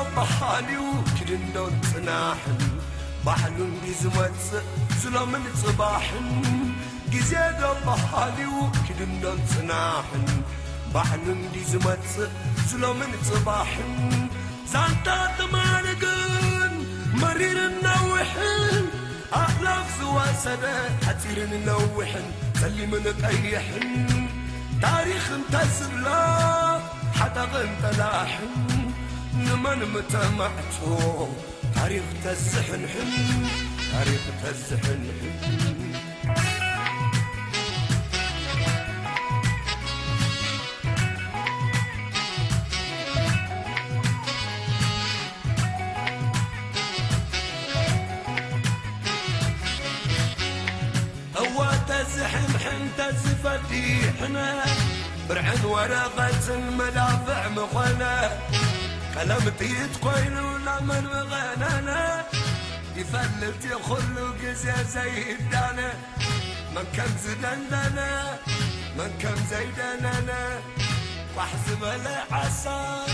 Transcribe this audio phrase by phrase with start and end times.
[0.00, 0.82] ባህልዩ
[1.16, 2.60] ክድንዶን ጽናሕን
[3.24, 4.68] ባሕሉን ዲዝመጽእ
[5.00, 6.28] ዝሎምን ጽባሕን
[7.14, 8.52] ግዜ ዶ ባህልዩ
[8.86, 10.24] ክድንዶን ጽናሕን
[10.94, 12.32] ባሕሉን ዲዝመጽእ
[12.70, 13.92] ዝሎምን ጽባሕን
[14.72, 15.08] ዛንታ
[15.40, 16.72] ተማንግን
[17.22, 18.86] መሪርን ነዊሕን
[19.42, 20.64] ኣኽላፍ ዝወሰደ
[21.06, 22.26] ሓፂርን ነዊሕን
[22.60, 23.86] ጸሊምን ቀይሕን
[24.86, 26.08] ታሪኽ እንተዝብላ
[27.20, 28.69] ሓጠቕን ጠላሕን
[29.63, 31.27] من متمعته؟
[31.75, 33.11] تاريخ تزحن حن
[33.91, 35.71] تاريخ تزحن حن.
[51.87, 54.63] تزحم حنت زفتي حنا
[55.29, 58.29] برعن ورقة المدافع مخنا
[59.21, 62.25] الم متيت كوين ونعمل وغنانا
[62.95, 65.93] يفلت يخلق زي زي الدانا
[66.75, 68.37] من كم زدندنا
[68.97, 70.59] من كم زيدننا
[71.35, 73.05] واحزب العصا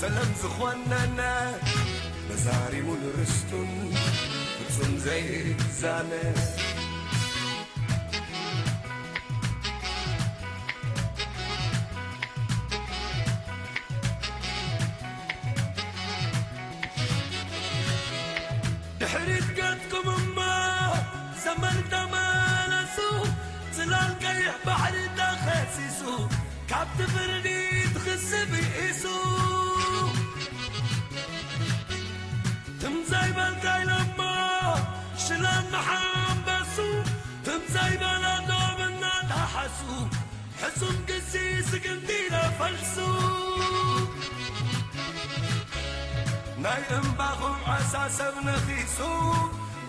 [0.00, 1.52] سلام زخواننا
[2.30, 3.90] مزاري مول رستن
[4.98, 6.34] زيد زانه
[47.86, 49.34] عسى سبنا خيسو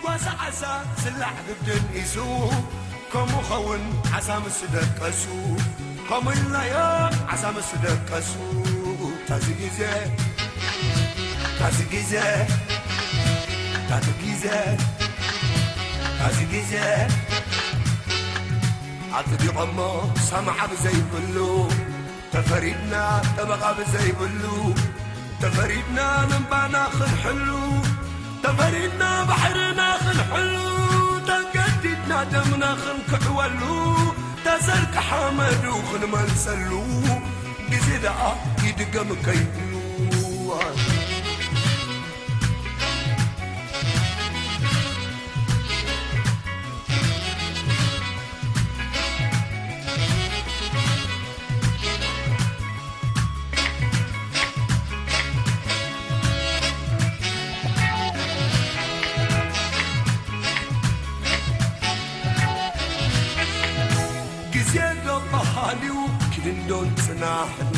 [0.03, 2.53] واسع عسى سلاح ذبدن يسوب
[3.13, 5.61] كم خون عسى مسدك أسوب
[6.09, 10.11] كم اللي عسى مسدك أسوب تزيزة
[11.59, 12.47] تزيزة
[13.89, 14.77] تزيزة
[16.19, 17.07] تزيزة
[19.13, 21.69] عطبي قمو سمع بزي كله
[22.33, 24.73] تفريدنا تبغى بزي بلو.
[25.41, 27.86] تفريدنا من بعنا خل حلو.
[28.47, 33.95] تمرينا بحرنا خل حلو تقددنا دمنا خل كحولو.
[34.45, 36.83] تسرك حمدو خل ما نسلو.
[38.03, 38.31] دعا
[38.63, 39.66] يدقم كيدو.
[65.66, 65.94] ባህልዩ
[66.32, 67.70] ክድንዶን ጽናሕን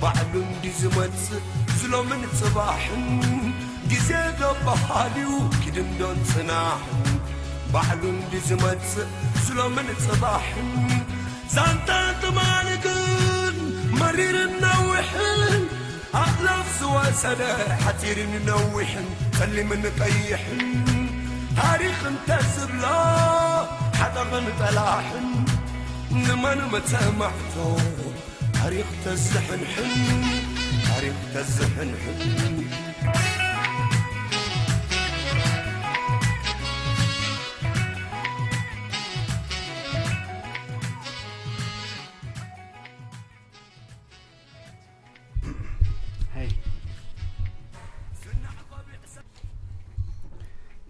[0.00, 1.44] ባዕሉ እንዲ ዝመጽእ
[1.80, 3.04] ዝሎምን ጽባሕን
[3.92, 4.10] ግዜ
[4.40, 5.28] ዶ ባህልዩ
[5.62, 7.04] ክድንዶን ጽናሕን
[7.74, 9.12] ባዕሉ እንዲ ዝመጽእ
[9.44, 10.70] ዝሎምን ጽባሕን
[11.54, 11.90] ዛንታ
[12.22, 13.56] ጥማንግን
[14.00, 15.62] መሪርን ነዊሕን
[16.24, 17.42] ኣኽላፍ ዝወሰደ
[17.84, 20.64] ሓፂርን ነዊሕን ጸሊምን ቀይሕን
[21.60, 22.84] ታሪኽ እንተዝብሎ
[24.00, 25.28] ሓጠቕን ጠላሕን
[26.18, 27.54] ንመን መተማዕቶ
[28.58, 29.92] ታሪኽ ተዝሕንሕን
[30.86, 32.20] ታሪኽ ተዝሕንሕን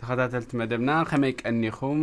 [0.01, 2.01] ተኸታተልቲ መደብና ከመይ ቀኒኹም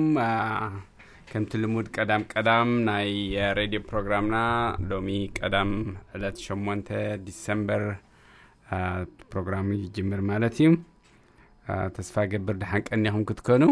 [1.31, 3.09] ከምቲ ልሙድ ቀዳም ቀዳም ናይ
[3.59, 4.37] ሬድዮ ፕሮግራምና
[4.91, 5.09] ሎሚ
[5.39, 5.71] ቀዳም
[6.17, 6.89] ዕለት ሸሞንተ
[7.27, 7.83] ዲሰምበር
[9.33, 10.69] ፕሮግራሙ ይጅምር ማለት እዩ።
[11.97, 13.65] ተስፋ ገብር ድሓን ቀኒኹም ክትኮኑ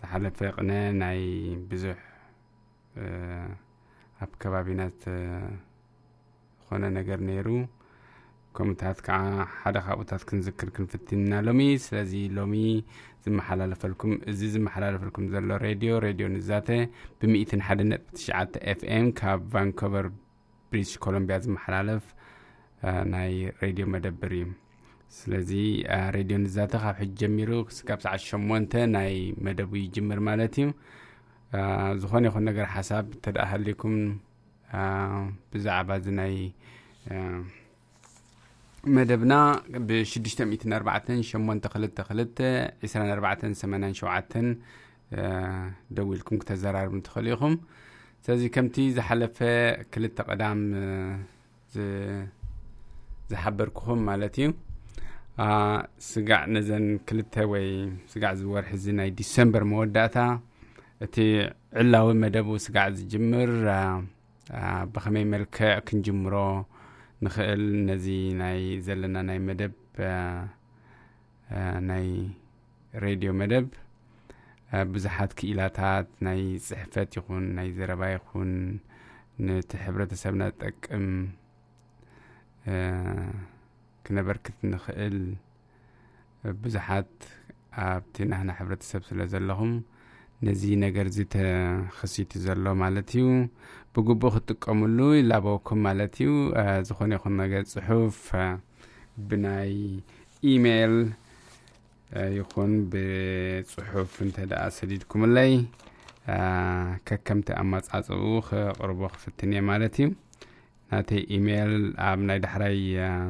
[0.00, 0.70] ዝሓለፈ ቅነ
[1.02, 1.20] ናይ
[1.70, 1.98] ብዙሕ
[4.20, 4.82] ኣብ ከባቢና
[6.58, 7.48] ዝኾነ ነገር ነይሩ።
[8.56, 9.16] ከምኡታት ከዓ
[9.60, 12.54] ሓደ ካብኡታት ክንዝክር ክንፍትንና ሎሚ። ስለዚ ሎሚ
[13.24, 16.68] ዝመሓላለፈልኩም እዚ ዝመሓላለፈልኩም ዘሎ ሬድዮ ሬድዮ ንዛተ
[17.20, 20.06] ብሚእትን ሓደ ነጥቢ ትሽዓተ ኤፍኤም ካብ ቫንኮቨር
[20.72, 22.04] ብሪቲሽ ኮሎምቢያ ዝመሓላለፍ
[23.14, 23.32] ናይ
[23.62, 24.46] ሬድዮ መደብር እዩ።
[25.18, 25.50] ስለዚ
[26.16, 29.12] ሬድዮ ንዛተ ካብ ሕጂ ጀሚሩ ክስካብ ሰዓት ሸሞንተ ናይ
[29.46, 30.68] መደቡ ይጅምር ማለት እዩ።
[32.02, 33.96] ዝኾነ ይኹን ነገር ሓሳብ ተደኣ ሃሊኩም
[35.52, 36.34] ብዛዕባ እዚ ናይ
[38.86, 42.42] مدبنا بشدشتا مئتين أربعة شمون تخلت تخلت
[42.84, 44.24] عسران أربعة سمنان شوعة
[45.12, 47.58] آه، دو لكم كتزرار من تخليكم
[48.22, 49.42] سازي كمتي زحلف
[49.94, 50.74] كل قدام
[51.76, 52.28] آه،
[53.30, 54.54] زحبركم مالتي.
[55.38, 60.40] آه سقع نزن كلتا وي سقع زوار حزيناي ديسمبر موداتا.
[61.12, 63.68] تي علاوي مدبو سقع زجمر
[64.50, 66.64] آه، بخمي ملك كنجمرو.
[67.25, 68.07] ንኽእል ነዚ
[68.41, 69.75] ናይ ዘለና ናይ መደብ
[71.89, 72.07] ናይ
[73.03, 73.67] ሬድዮ መደብ
[74.93, 78.51] ብዙሓት ክኢላታት ናይ ፅሕፈት ይኹን ናይ ዘረባ ይኹን
[79.47, 81.05] ነቲ ሕብረተሰብና ዝጠቅም
[84.07, 85.19] ክነበርክት ንኽእል
[86.63, 87.13] ብዙሓት
[87.85, 89.73] ኣብቲ ናህና ሕብረተሰብ ስለ ዘለኹም
[90.47, 93.25] ነዚ ነገር እዚ ተኸሲቱ ዘሎ ማለት እዩ
[93.93, 96.31] ብግቡእ ክትጥቀምሉ ይላበወኩም ማለት እዩ
[96.87, 98.19] ዝኾነ ይኹን ነገር ፅሑፍ
[99.29, 99.73] ብናይ
[100.51, 100.95] ኢሜይል
[102.37, 105.51] ይኹን ብፅሑፍ እንተ ደኣ ሰዲድኩምለይ
[107.07, 110.07] ከከምቲ ኣማፃፅኡ ክቕርቦ ክፍትን እየ ማለት እዩ
[110.91, 111.73] ናተይ ኢሜይል
[112.09, 112.79] ኣብ ናይ ዳሕራይ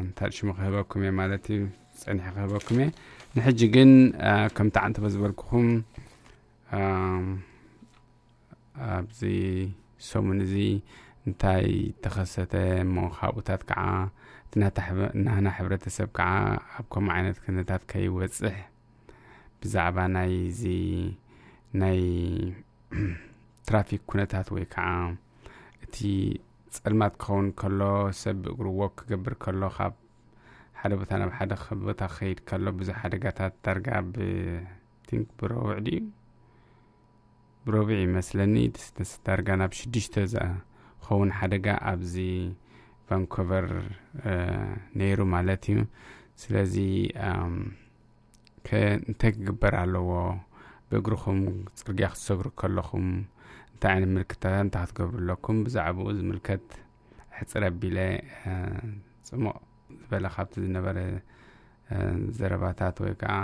[0.04, 1.62] እንታሽሙ ክህበኩም እየ ማለት እዩ
[2.01, 2.90] ፀኒሐ ክህበኩም እየ
[3.38, 3.92] ንሕጂ ግን
[4.57, 5.68] ከምቲ ዓንተ በዝበልክኹም
[8.90, 9.22] ኣብዚ
[10.10, 10.56] ሰሙን እዚ
[11.28, 11.69] እንታይ
[12.04, 12.54] ተኸሰተ
[12.86, 13.84] እሞ ካብኡታት ከዓ
[15.25, 16.30] ናህና ሕብረተሰብ ከዓ
[16.78, 18.57] ኣብ ከምኡ ዓይነት ክነታት ከይወፅሕ
[19.62, 20.63] ብዛዕባ ናይ እዚ
[21.81, 22.00] ናይ
[23.68, 24.88] ትራፊክ ኩነታት ወይ ከዓ
[25.86, 25.98] እቲ
[26.78, 27.81] ፀልማት ክኸውን ከሎ
[28.22, 29.94] ሰብ እግሩ ወክ ክገብር ከሎ ካብ
[30.81, 31.51] ሓደ ቦታ ናብ ሓደ
[31.88, 36.00] ቦታ ክኸይድ ከሎ ብዙሕ ሓደጋታት ዳርጋ ብቲንክ ብረውዕ ድዩ
[37.66, 38.56] ብረቢዕ ይመስለኒ
[39.25, 42.16] ዳርጋ ናብ ሽዱሽተ ዝኸውን ሓደጋ ኣብዚ
[43.10, 43.68] ቫንኮቨር
[45.00, 45.80] ነይሩ ማለት እዩ
[46.42, 46.75] ስለዚ
[49.10, 50.10] እንታይ ክግበር ኣለዎ
[50.90, 51.40] ብእግርኹም
[51.81, 53.07] ፅርግያ ክትሰግሩ ከለኹም
[53.74, 56.68] እንታይ ዓይነት ምልክታት እንታይ ክትገብሩ ኣለኩም ብዛዕባኡ ዝምልከት
[57.40, 57.98] ሕፅር ኣቢለ
[59.28, 59.57] ፅሙቕ
[60.01, 60.98] ዝበለ ካብቲ ዝነበረ
[62.40, 63.36] ዘረባታት ወይ ከዓ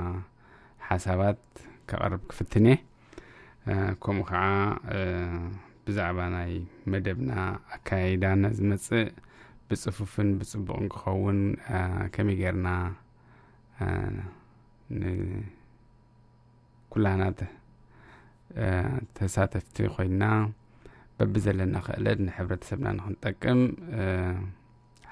[0.90, 1.42] ሓሳባት
[1.90, 2.78] ከቐርብ ክፍትን እየ
[4.04, 4.44] ከምኡ ከዓ
[5.86, 6.52] ብዛዕባ ናይ
[6.92, 7.32] መደብና
[7.76, 9.08] ኣካይዳና ዝመፅእ
[9.70, 11.40] ብፅፉፍን ብፅቡቕን ክኸውን
[12.16, 12.68] ከመይ ጌርና
[16.90, 17.24] ንኩላና
[19.18, 20.24] ተሳተፍቲ ኮይና
[21.20, 23.60] በቢ ዘለና ክእለት ንሕብረተሰብና ንክንጠቅም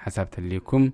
[0.04, 0.86] ሓሳብ ተልይኩም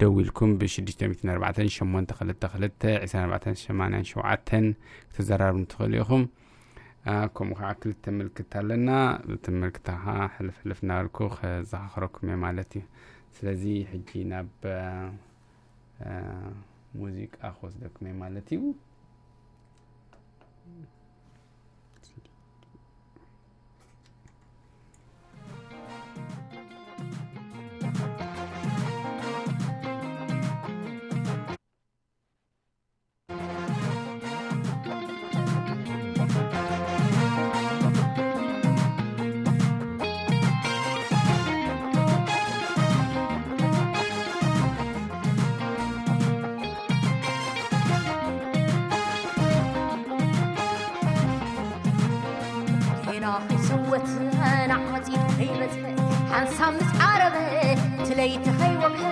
[0.00, 4.66] ደው ኢልኩም ብ604 822 2487
[5.12, 6.22] ክትዘራርቡ ትኽእሉ ኢኹም
[7.36, 8.90] ከምኡ ከዓ ክልተ ምልክት ኣለና
[9.34, 12.84] እቲ ምልክታ ከዓ ሕልፍ ሕልፍ እናበልኩ ከዘኻኽረኩም እየ ማለት እዩ
[13.36, 14.50] ስለዚ ሕጂ ናብ
[17.00, 18.62] ሙዚቃ ክወስደኩም እየ ማለት እዩ
[56.40, 57.36] ሓንሳብ ምስ ዓረበ
[58.06, 59.04] ትለይቲ ኸይወግሀ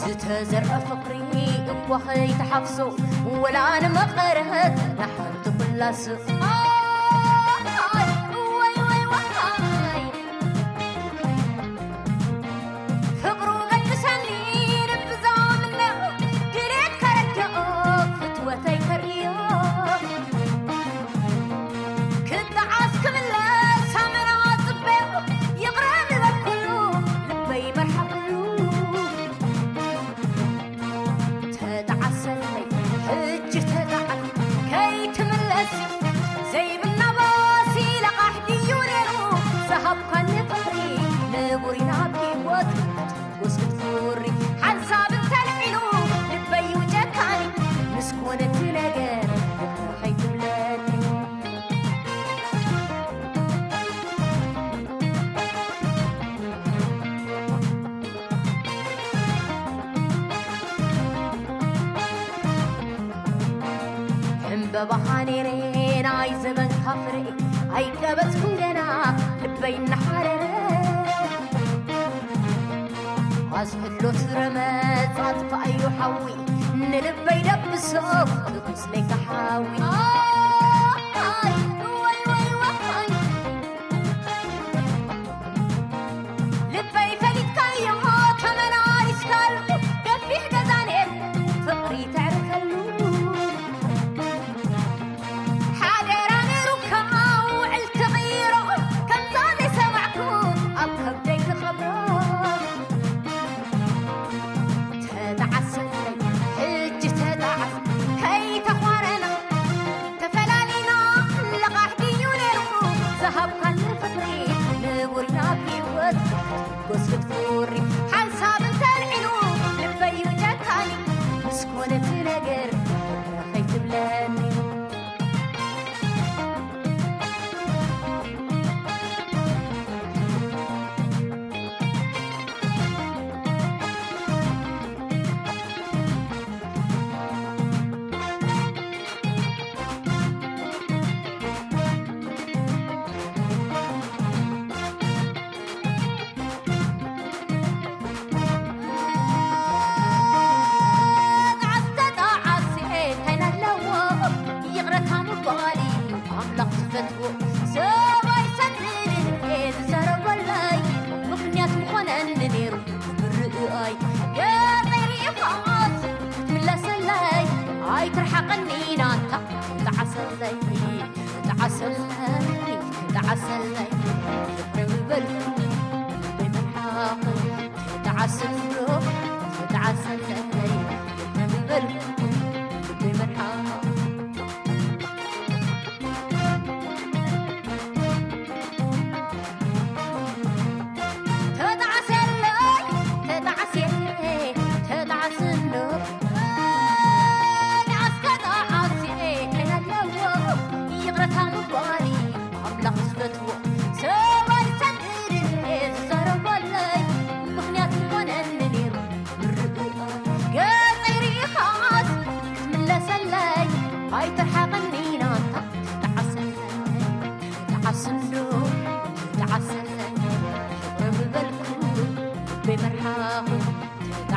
[0.00, 1.20] ዝተዘርአ ፍቕሪ
[1.74, 2.78] እኳ ኸይተሓፍሶ
[3.44, 6.02] ወላ ንመቐረት ናሓንቲ ኩላስ
[68.13, 70.53] بتكون جنا بتبين حرارة.
[73.53, 76.35] عزحلو ترمات عطف أيو حوي
[76.75, 80.22] نلبي لبسه تقص لك حاوي.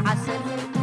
[0.05, 0.74] تعسل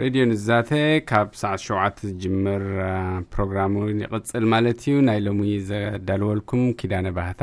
[0.00, 0.70] ሬድዮ ንዛተ
[1.10, 2.94] ካብ ሰዓት ሸውዓተ ዝጅምር አ፣
[3.34, 7.42] ፕሮግራሙ ይቕፅል ማለት እዩ ናይ ሎሚ ዘዳልወልኩም ኪዳነ ባህታ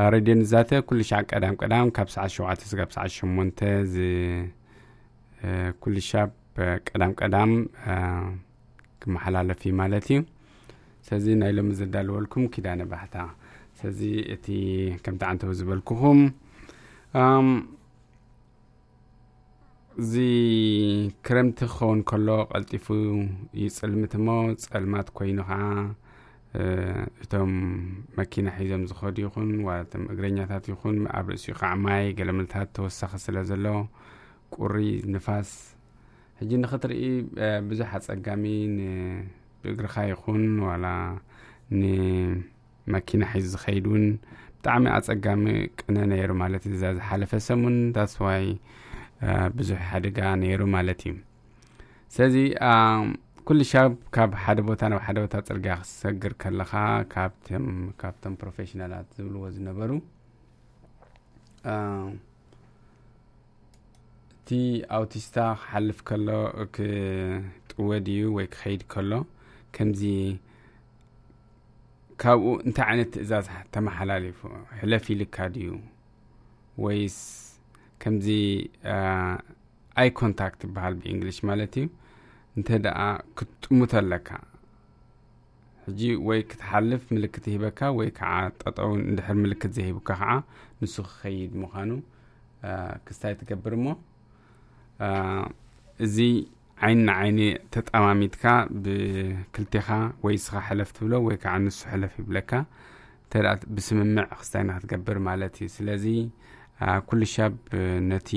[0.00, 3.60] አ፣ ሬድዮ ንዛተ ኩሉ ሻዕ ቀዳም ቀዳም ካብ ሰዓት ሸውዓተ ስጋብ ሰዓት ሸሞንተ
[3.92, 3.96] ዝ
[5.48, 5.50] አ፣
[5.84, 6.30] ኩሉ ሻብ
[6.66, 7.52] አ፣ ቀዳም ቀዳም
[7.92, 7.96] አ፣
[9.02, 10.20] ክመሓላለፍ እዩ ማለት እዩ
[11.08, 13.16] ስለዚ ናይ ሎሚ ዘዳልወልኩም ኪዳነ ባህታ
[13.78, 14.00] ስለዚ
[14.34, 14.46] እቲ
[15.04, 16.20] ከምቲ ዓንተው ዝበልኩኹም
[17.22, 17.48] ኣም፣
[20.02, 20.14] እዚ
[21.26, 22.86] ክረምቲ ክኸውን ከሎ ቀልጢፉ
[23.62, 24.28] ይፅልምት እሞ
[24.72, 25.60] ፀልማት ኮይኑ ከዓ
[26.58, 26.64] እ፣
[27.22, 27.52] እቶም
[28.18, 33.36] መኪና ሒዞም ዝኸዱ ይኹን ዋ እቶም እግረኛታት ይኹን ኣብ ርእሲኡ ከዓ ማይ ገለመልታት ተወሳኺ ስለ
[33.50, 33.66] ዘሎ
[34.56, 34.76] ቁሪ
[35.14, 35.50] ንፋስ
[36.40, 37.02] ሕጂ ንኽትርኢ
[37.46, 38.44] እ፣ ብዙሕ ኣፀጋሚ
[38.76, 39.20] ን-
[39.62, 40.86] ብእግርኻ ይኹን ዋላ
[41.80, 44.04] ንመኪና ሒዙ ዝኸይድ እውን
[44.56, 45.44] ብጣዕሚ ኣፀጋሚ
[45.80, 48.46] ቅነ ነይሩ ማለት እዩ እዛ ዝሓለፈ ሰሙን ታስዋይ
[49.58, 51.14] ብዙሕ ሓደጋ ነይሩ ማለት እዩ
[52.14, 52.36] ስለዚ
[52.68, 52.72] አ፣
[53.48, 56.72] ኩሉ ሻብ ካብ ሓደ ቦታ ናብ ሓደ ቦታ ፅርግያ ክሰግር ከለኻ
[57.12, 57.66] ካብቶም
[58.00, 59.90] ካብቶም ፕሮፌሽናላት ዝብልዎ ዝነበሩ
[61.72, 61.76] አ፣
[64.40, 64.50] እቲ
[64.96, 66.28] ኣውቲስታ ክሓልፍ ከሎ
[66.76, 69.12] ክጥወ ድዩ ወይ ክኸይድ ከሎ
[69.76, 70.02] ከምዚ
[72.22, 74.38] ካብኡ እንታይ ዓይነት ትእዛዝ ተመሓላሊፉ
[74.80, 75.70] ሕለፍ ኢልካ ድዩ
[76.84, 77.18] ወይስ
[78.02, 78.26] ከምዚ
[80.00, 81.86] ኣይ ኮንታክት ይበሃል ብእንግሊሽ ማለት እዩ
[82.58, 83.00] እንተ ደኣ
[83.38, 84.28] ክትጥሙት ኣለካ
[85.86, 90.32] ሕጂ ወይ ክትሓልፍ ምልክት ይሂበካ ወይ ከዓ ጠጠው እንድሕር ምልክት ዘይሂቡካ ከዓ
[90.82, 91.90] ንሱ ክኸይድ ምዃኑ
[93.06, 93.88] ክስታይ ትገብር እሞ
[96.06, 96.18] እዚ
[96.86, 97.40] ዓይኒ ንዓይኒ
[97.74, 98.44] ተጠማሚትካ
[98.84, 99.88] ብክልቴኻ
[100.24, 102.52] ወይ ስኻ ሕለፍ ትብሎ ወይ ከዓ ንሱ ሕለፍ ይብለካ
[103.24, 103.34] እንተ
[103.76, 106.06] ብስምምዕ ክስታይ ንክትገብር ማለት እዩ ስለዚ
[107.08, 107.54] ኩሉ ሻብ
[108.10, 108.30] ነቲ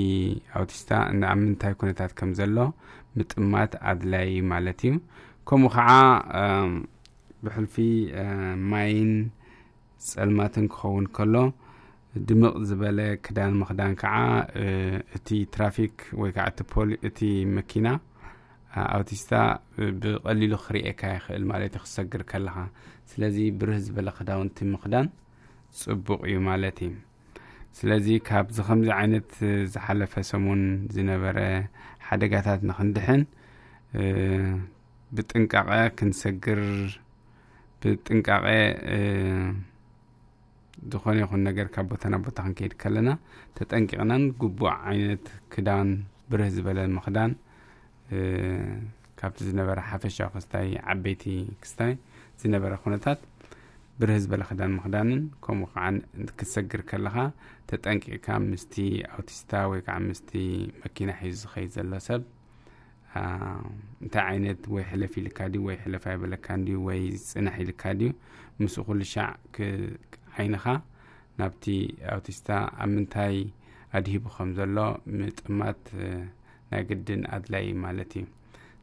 [0.58, 0.90] ኣውቲስታ
[1.30, 2.58] ኣብ ምንታይ ኩነታት ከም ዘሎ
[3.18, 4.92] ምጥማት ኣድላይ ማለት እዩ
[5.48, 5.90] ከምኡ ከዓ
[7.44, 7.74] ብሕልፊ
[8.70, 9.12] ማይን
[10.08, 11.36] ፀልማትን ክኸውን ከሎ
[12.28, 14.14] ድምቕ ዝበለ ክዳን ምክዳን ከዓ
[15.16, 16.46] እቲ ትራፊክ ወይ ከዓ
[17.08, 17.20] እቲ
[17.58, 17.88] መኪና
[18.94, 19.32] ኣውቲስታ
[20.02, 22.58] ብቀሊሉ ክርኤካ ይኽእል ማለት እዩ ክሰግር ከለካ
[23.12, 25.06] ስለዚ ብርህ ዝበለ ክዳውንቲ ምክዳን
[25.82, 26.92] ፅቡቅ እዩ ማለት እዩ
[27.77, 29.31] ስለዚ ካብዚ ከምዚ ዓይነት
[29.73, 30.61] ዝሓለፈ ሰሙን
[30.95, 31.37] ዝነበረ
[32.07, 33.21] ሓደጋታት ንክንድሕን
[35.15, 36.61] ብጥንቃቐ ክንሰግር
[37.81, 38.45] ብጥንቃቐ
[40.93, 43.09] ዝኾነ ይኹን ነገር ካብ ቦታ ናብ ቦታ ክንከይድ ከለና
[43.57, 45.89] ተጠንቂቕናን ግቡእ ዓይነት ክዳን
[46.31, 47.31] ብርህ ዝበለ ምክዳን
[49.19, 51.23] ካብቲ ዝነበረ ሓፈሻዊ ክስታይ ዓበይቲ
[51.63, 51.93] ክስታይ
[52.41, 53.19] ዝነበረ ኩነታት
[54.00, 55.86] ብርህ ዝበለ ክዳን ምክዳንን ከምኡ ከዓ
[56.38, 57.16] ክትሰግር ከለካ
[57.70, 58.74] ተጠንቂቕካ ምስቲ
[59.14, 60.30] ኣውቲስታ ወይ ከዓ ምስቲ
[60.82, 62.22] መኪና ሒዙ ዝኸይድ ዘሎ ሰብ
[64.02, 68.10] እንታይ ዓይነት ወይ ሕለፍ ኢልካ ድዩ ወይ ሕለፍ ኣይበለካ ድዩ ወይ ፅናሕ ኢልካ ድዩ
[68.62, 69.30] ምስኡ ኩሉ ሻዕ
[70.38, 70.64] ዓይንኻ
[71.40, 71.64] ናብቲ
[72.14, 72.48] ኣውቲስታ
[72.82, 73.36] ኣብ ምንታይ
[73.98, 74.78] ኣድሂቡ ከም ዘሎ
[75.20, 75.82] ምጥማት
[76.70, 78.26] ናይ ግድን ኣድላይ ማለት እዩ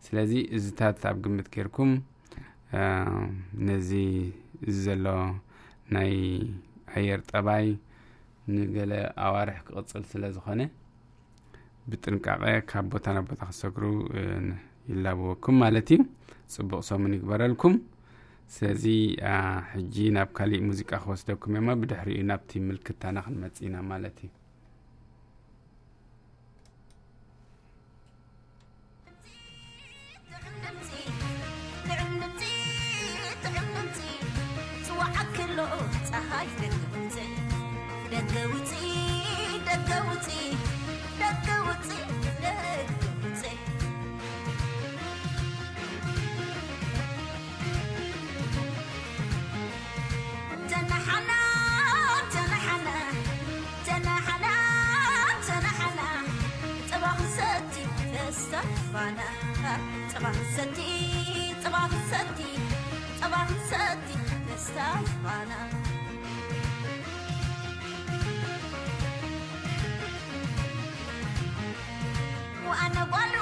[0.06, 1.92] ስለዚ እዝታት ኣብ ግምት ገይርኩም
[3.68, 3.92] ነዚ
[4.71, 5.07] እዚ ዘሎ
[5.95, 6.13] ናይ
[6.97, 7.67] ኣየር ጠባይ
[8.55, 8.93] ንገለ
[9.27, 10.61] ኣዋርሕ ክቕፅል ስለ ዝኾነ
[11.91, 13.85] ብጥንቃቐ ካብ ቦታ ናብ ቦታ ክሰግሩ
[14.93, 16.01] ይላብወኩም ማለት እዩ።
[16.55, 17.75] ፅቡቅ ሰሙን ይግበረልኩም።
[18.55, 18.85] ስለዚ
[19.73, 24.31] ሕጂ ናብ ካሊእ ሙዚቃ ክወስደኩም እዮማ ብድሕሪኡ ናብቲ ምልክታና ክንመፅ ኢና ማለት እዩ
[59.03, 59.33] طبعنا
[72.67, 73.42] وأنا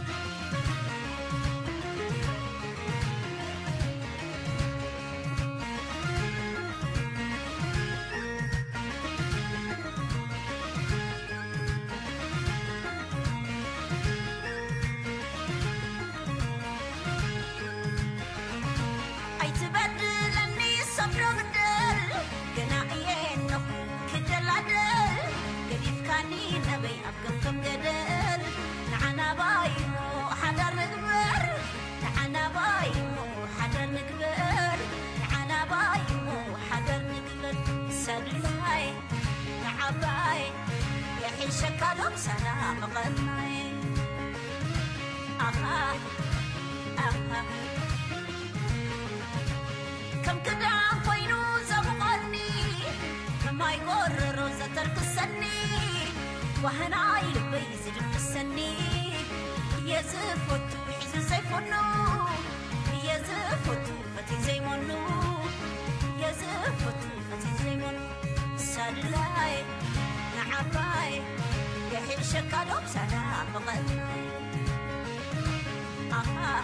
[41.41, 43.71] يحل شكلهم سلام غناي
[45.39, 45.93] آه
[50.25, 50.69] كم كده
[51.03, 52.51] فيروز أغني
[53.51, 53.71] ما
[54.37, 55.61] روزة ترك السني
[56.63, 58.75] وهنا عيل بيزر في السني
[59.85, 62.25] يزفت ويحزن سيفنو
[63.03, 63.85] يزفت
[64.17, 65.07] فتي زي منو
[66.19, 66.99] يزفت
[67.31, 68.11] فتي زي منو
[70.61, 71.21] الراي
[71.93, 74.21] يحيل شكالهم سلام غناي
[76.11, 76.61] آه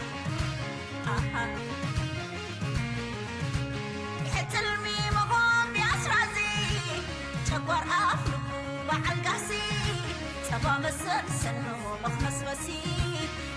[1.07, 1.57] آه
[4.35, 7.01] حتى الميم غون بأسرازي
[7.45, 7.83] تقور
[8.13, 8.37] أفلو
[8.89, 9.61] وعن قاسي
[10.49, 12.81] تبا مسل سنو مخمس وسي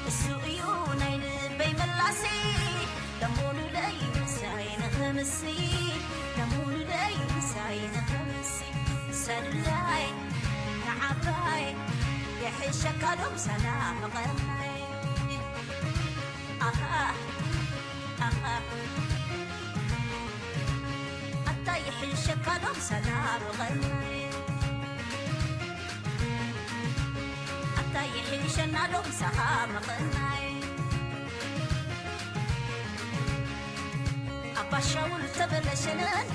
[0.07, 2.41] السوقيون عين البي ملاسي
[3.23, 5.93] دمونو لي ساين خمسي
[6.39, 7.15] دمونو لي
[7.55, 8.71] ساين خمسي
[9.13, 10.07] سلو لاي
[21.47, 24.31] حتى يحشك لهم سلام غني
[27.77, 30.61] حتى يحشنا لهم سلام غني
[34.61, 36.27] أبا شاول تبل شنن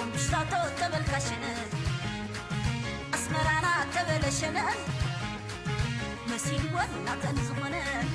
[0.00, 1.77] ومشتاتو تبل كشنن
[3.28, 4.78] أسمرانا تبل شنن
[6.34, 8.08] مسيح ولا تنزمنن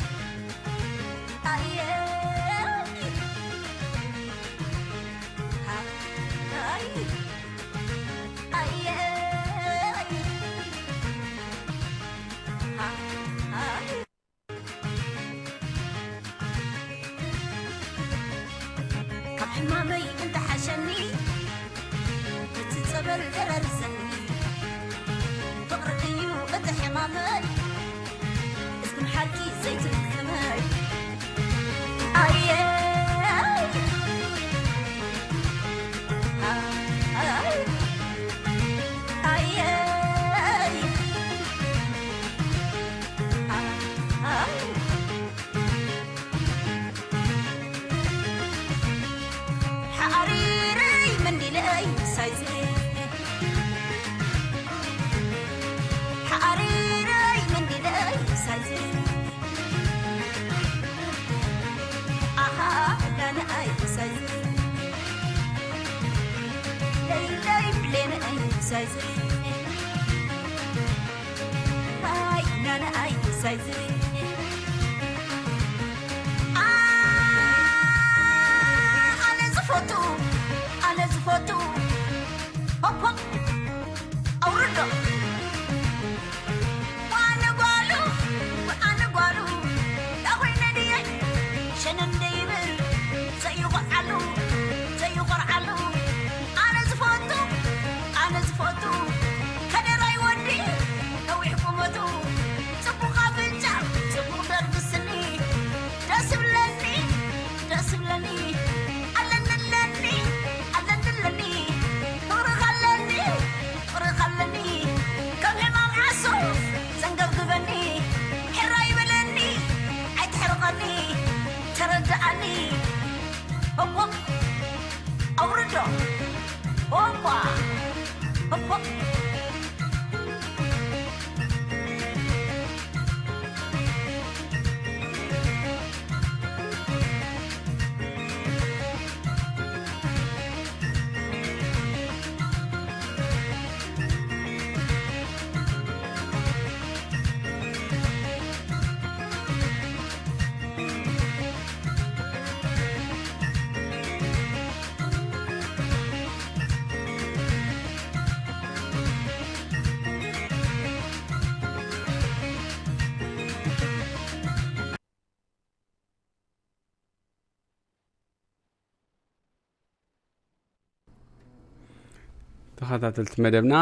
[173.04, 173.76] ተኸታተልቲ መደብና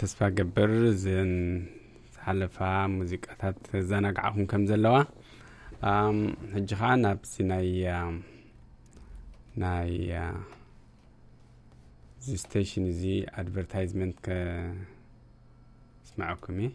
[0.00, 1.32] ተስፋ ገብር እዘን
[2.12, 2.56] ዝሓለፋ
[2.94, 4.94] ሙዚቃታት ዘናግዓኹም ከም ዘለዋ።
[6.54, 7.68] ሕጂ ከዓ ናብዚ ናይ
[9.62, 9.92] ናይ
[12.20, 13.02] እዚ ስቴሽን እዚ
[13.42, 14.16] ኣድቨርታይዝመንት
[16.06, 16.70] ከስማዐኩም እየ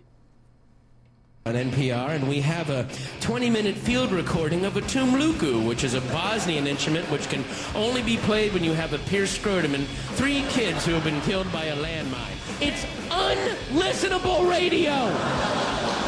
[1.45, 2.87] on NPR, and we have a
[3.19, 8.03] 20 minute field recording of a tumluku, which is a Bosnian instrument which can only
[8.03, 11.51] be played when you have a pierced scrotum and three kids who have been killed
[11.51, 12.61] by a landmine.
[12.61, 14.93] It's unlistenable radio!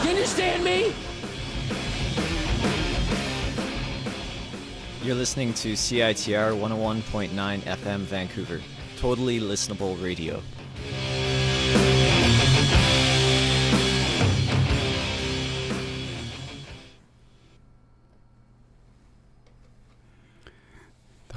[0.04, 0.94] You understand me?
[5.02, 8.62] You're listening to CITR 101.9 FM Vancouver.
[8.98, 10.44] Totally listenable radio.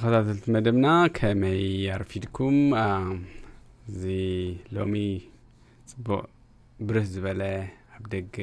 [0.06, 1.63] ተኸታተልቲ መደብና ከመይ
[1.95, 2.88] ኣርፊድኩም አ፣
[3.89, 4.04] እዚ
[4.76, 4.95] ሎሚ
[5.91, 6.21] ፅቡቅ
[6.80, 7.41] ብርህ ዝበለ
[7.95, 8.38] ኣብ ደገ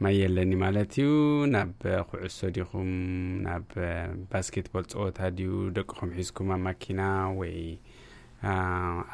[0.00, 1.08] ማይ የለኒ ማለት እዩ
[1.52, 1.70] ናብ
[2.10, 2.90] ኩዕሶ ዲኹም
[3.46, 3.68] ናብ
[4.30, 7.00] ባስኬትቦል ፀወታ ድዩ ደቅኹም ሒዝኩም ኣብ ማኪና
[7.40, 7.56] ወይ
[8.48, 8.52] አ፣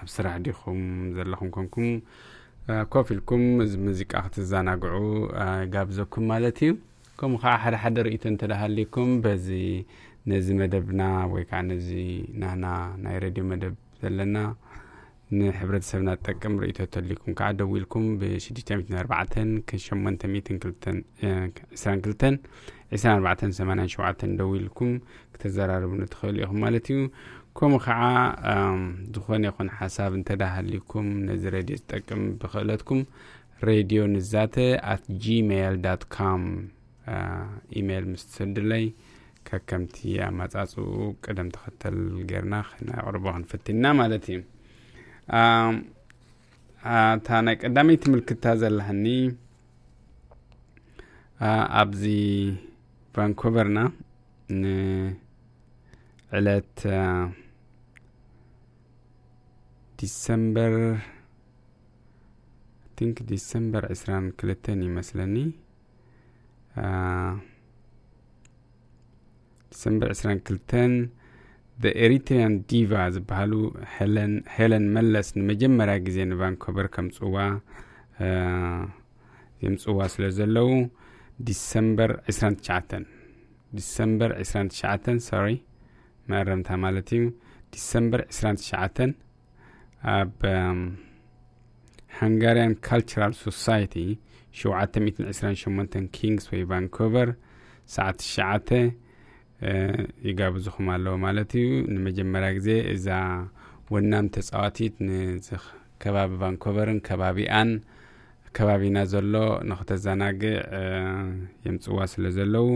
[0.00, 0.80] ኣብ ስራሕ ዲኹም
[1.18, 1.88] ዘለኹም ኮንኩም
[2.72, 4.98] አ፣ ኮፍ ኢልኩም እዚ ሙዚቃ ክትዘናግዑ
[5.44, 6.72] አ፣ ጋብዘኩም ማለት እዩ
[7.18, 9.48] ከምኡ ከዓ ሓደ ሓደ ርእቶ እንተዳሃሊኩም በዚ
[10.30, 11.88] ነዚ መደብና ወይ ከዓ ነዚ
[12.42, 12.64] ናና
[13.04, 14.36] ናይ ሬድዮ መደብ ዘለና
[15.38, 19.36] ንሕብረተሰብና ዝጠቅም ርእቶ ተሊኩም ከዓ ደው ኢልኩም ብ604
[19.76, 22.36] 822
[22.96, 24.92] 2487 ደው ኢልኩም
[25.34, 27.00] ክተዘራርቡ ንትኽእሉ ኢኹም ማለት እዩ
[27.58, 28.02] ከምኡ ከዓ
[28.52, 28.82] ኣም፣
[29.14, 33.00] ዝኾነ ይኹን ሓሳብ እንተዳሃሊኩም ነዚ ሬድዮ ዝጠቅም ብክእለትኩም
[33.68, 34.56] ሬድዮ ንዛተ
[34.92, 36.42] ኣት ጂሜይል ዳት ካም
[37.80, 38.84] ኢሜይል ምስ ትሰድለይ
[39.48, 40.84] ከከምቲ ኣመጻጽኡ
[41.24, 41.96] ቅደም ተኸተል
[42.30, 44.38] ጌርና ክነቕርቦ ክንፍትና ማለት እዩ
[45.40, 45.74] ኣም፣
[46.92, 49.06] አ፣ እታ ናይ ቀዳመይቲ ምልክታ ዘለሃኒ
[51.40, 52.02] አ፣ ኣብዚ
[53.14, 53.78] ቫንኮቨርና
[54.62, 55.18] ንዕለት
[56.98, 57.02] አ፣
[59.98, 60.74] ዲሰምበር
[62.98, 65.36] ቲንክ ዲሰምበር 22 ይመስለኒ
[69.79, 70.95] ዲሰምበር 22
[71.77, 73.51] ዘ ኤሪትሪያን ዲቫ ዝበሃሉ
[74.55, 77.35] ሄለን መለስ ንመጀመርያ ግዜ ንቫንኮቨር ከምፅዋ
[79.61, 80.69] የምፅዋ ስለ ዘለው
[81.47, 83.05] ዲሰምበር 29
[83.71, 85.47] ዲሰምበር 29 ሶሪ
[86.27, 87.23] መእረምታ ማለት እዩ።
[87.73, 89.13] ዲሰምበር 29
[90.13, 90.35] ኣብ
[92.19, 93.95] ሃንጋርያን ካልቸራል ሶሳይቲ
[94.61, 97.29] 728 ኪንግስ ወይ ቫንኮቨር
[97.89, 98.89] ሰዓት ሸዓተ እ፣
[100.27, 103.07] ይጋብዝኹም ኣለዎ ማለት እዩ። ንመጀመርያ ግዜ እዛ
[103.93, 105.47] ወናም ተፃዋቲት ነዚ
[106.03, 107.69] ከባቢ ቫንኮቨርን ከባቢኣን
[108.57, 109.33] ከባቢና ዘሎ
[109.69, 110.53] ንክተዘናግዕ
[111.65, 112.67] የምፅዋ ስለ ዘለው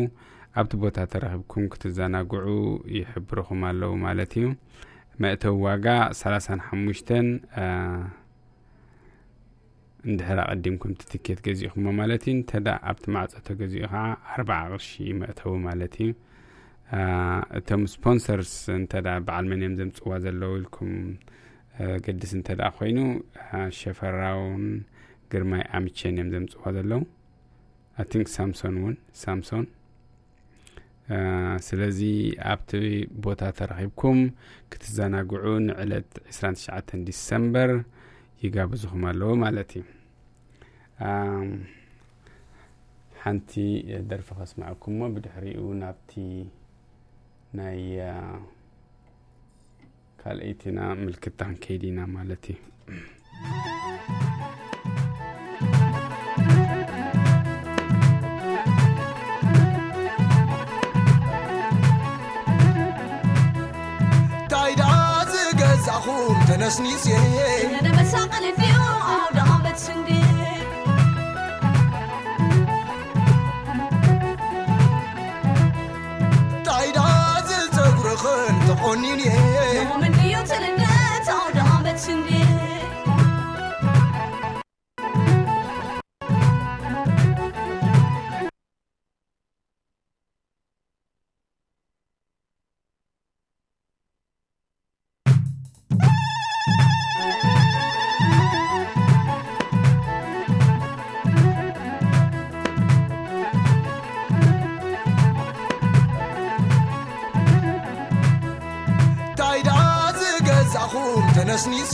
[0.61, 2.47] ኣብቲ ቦታ ተረኺብኩም ክትዘናግዑ
[2.97, 4.47] ይሕብርኹም ኣለዉ ማለት እዩ።
[5.23, 5.85] መእተዊ ዋጋ
[6.19, 7.09] 35
[7.61, 7.65] አ፣
[10.09, 14.89] እንድሕር ቀዲምኩም ቲ ትኬት ገዚእኹሞ ማለት እዩ። እንተዳ ኣብቲ ማዕፆ ተገዚኡ ከዓ ኣርባዓ ቅርሺ
[15.21, 16.09] መእተዊ ማለት እዩ
[17.57, 20.91] እቶም ስፖንሰርስ እንተዳ በዓል መን ዘምፅዋ ዘለዉ ኢልኩም
[22.05, 22.99] ገድስ እንተዳ ኮይኑ
[23.51, 24.65] አ፣ ሸፈራውን
[25.31, 27.01] ግርማይ ኣምቼን እዮም ዘምፅዋ ዘለዉ።
[27.97, 29.65] ኣይ ቲንክ ሳምሶን እውን ሳምሶን
[31.67, 31.99] ስለዚ
[32.51, 32.71] ኣብቲ
[33.25, 34.19] ቦታ ተረኺብኩም
[34.73, 37.71] ክትዘናግዑ ንዕለት 29 ዲሰምበር
[38.43, 39.83] ይጋብዝኹም ኣለዎ ማለት እዩ።
[43.21, 43.51] ሓንቲ
[44.09, 46.11] ደርፊ ከስማዐኩም ሞ ብድሕሪኡ ናብቲ
[47.52, 48.14] ናይ አ፣
[50.20, 52.58] ካልአይቲና ምልክታ ክንከይድ ኢና ማለት እዩ
[64.52, 64.82] ታይዳ
[65.32, 67.04] ዝገዛኹም ተነስኒስ
[78.83, 79.83] on you, yeah.
[79.83, 82.42] No woman kneel till it dies, all the arm that's in the
[111.53, 111.93] ነስኒሴ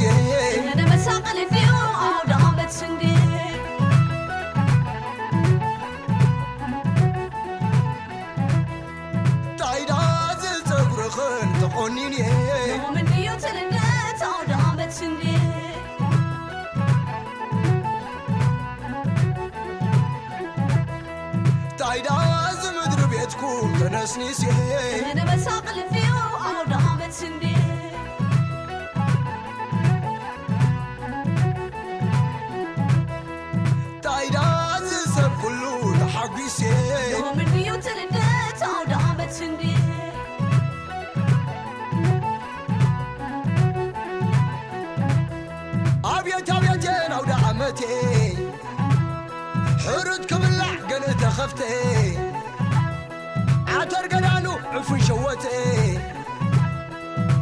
[0.78, 1.72] ነመሳቀል እንዲሁ
[2.30, 3.02] ዳመት ስንዴ
[9.62, 9.91] ጣይዳ
[10.43, 12.52] ዝፀጉርኽን ተቆኒን እየ
[12.95, 15.24] ምንድዩ ትልነት ዳመት ስንዴ
[21.82, 22.10] ጣይዳ
[22.62, 24.41] ዝምድሪ ቤትኩም ተነስኒሴ
[25.19, 26.09] ነመሳቀል እንዲሁ
[47.80, 48.38] خفتي
[49.86, 52.18] حرودكم اللحقن تخفتي
[53.68, 56.00] عتر قلالو عفن شوتي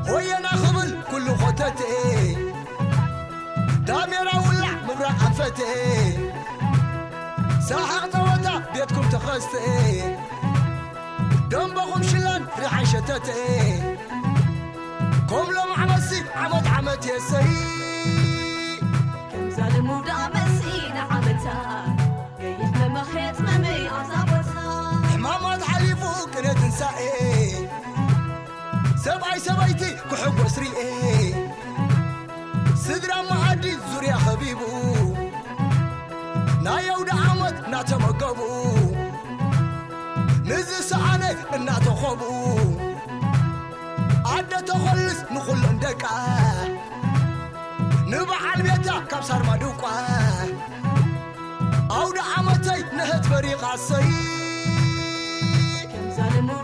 [0.10, 2.36] ويا ناخبل كل خوتتي
[3.80, 6.18] داميرا ولع مبرع عفتي
[7.70, 10.18] ساحة طوتا بيتكم تخستي
[11.50, 13.82] دنبهم شلان ريحة شتتي
[15.30, 17.87] كم لو عمسي عمد عمد يا سيد
[29.08, 31.56] سبعي سبعيتي كحب وسري إيه, إيه،, إيه.
[32.76, 34.68] سدرا ما عدي زوري حبيبو.
[36.64, 38.76] زريا خبيبو عمد دعمت ناتمقبو
[40.46, 42.60] نزي سعاني ناتخبو
[44.26, 46.28] عدا تخلص نخل اندكا.
[48.08, 50.08] نبعل بيتا كبسر دوكا
[51.92, 54.12] أو دعمتي نهت فريق عصي
[55.92, 56.64] كم زالنو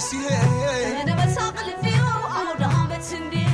[0.00, 0.42] مسيح
[1.02, 3.46] أنا بساقل فيهم أو دهام سندي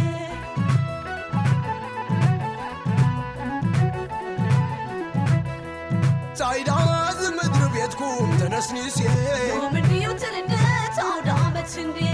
[6.34, 12.10] سعيد عاز المدر بيتكم تنسني سيه يوم النيو تلندت أو دهام سندي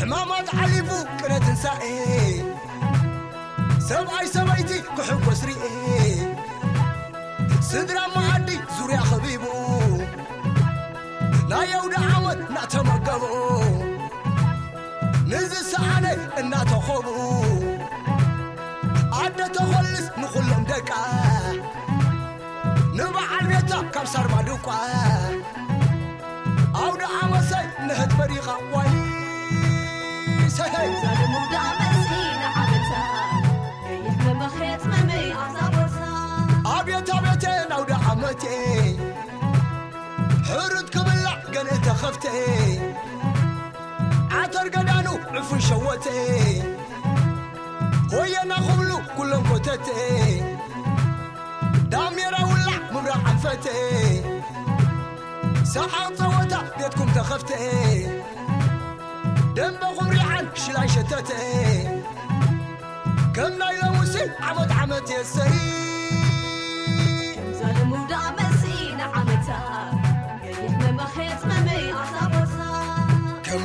[0.00, 2.44] حمامات عليفو كنا تنسائي
[3.78, 6.31] سبعي سبعيتي كحب وسريئي
[7.71, 9.43] ስድራ መዓዲ ዙርያ ኸቢቡ
[11.51, 13.23] ናይ ኣውደ ዓመት እናተመገቡ
[15.31, 16.05] ንዝሰኣነ
[16.41, 17.07] እናተኸቡ
[19.21, 20.91] ኣደ ተኸልስ ንኹሎም ደቃ
[22.97, 24.67] ንበዓል ቤታ ካብ ሳርማ ድቋ
[26.83, 28.13] ኣውደ ዓመሰይ ንህት
[42.22, 42.80] شوتي
[44.30, 46.62] عطر قدانو عفن شوتي
[48.12, 50.42] ويا نخملو كلهم كوتتي
[51.90, 54.22] دام يرى ولا مبرع عفتي
[55.64, 58.06] ساعة صوتا بيتكم تخفتي.
[59.56, 62.02] دم بخمري عن شلاي شتتي.
[63.36, 65.81] كم نايلة وسي عمد عمد يسري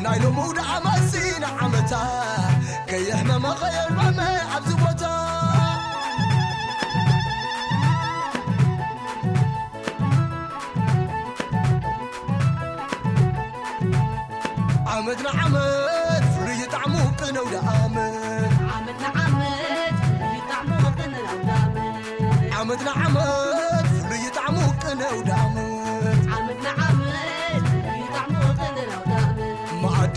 [0.06, 1.12] ናይ ልሙድ ዓመሲ
[1.42, 1.92] ንዓመታ
[2.90, 4.18] ከየሕ መመኸየር መመ
[4.54, 5.02] ኣብዚ ቦታ
[14.94, 19.96] ዓመት ንዓመት ፍሉይ ጣዕሙ ቅነው ደኣመት ዓመት ንዓመት
[20.36, 25.45] ይጣዕሙ ቅንል ኣውደ ዓመት ዓመት ንዓመት ፍሉይ ጣዕሙ ቅነው ደኣመት